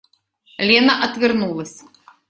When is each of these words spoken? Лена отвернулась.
Лена 0.57 1.03
отвернулась. 1.11 1.83